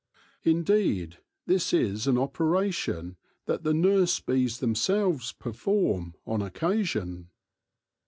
Indeed, 0.41 1.19
this 1.45 1.71
is 1.73 2.07
an 2.07 2.17
operation 2.17 3.17
that 3.45 3.61
the 3.61 3.71
nurse 3.71 4.19
bees 4.19 4.57
themselves 4.57 5.31
perform, 5.31 6.15
on 6.25 6.41
occasion. 6.41 7.29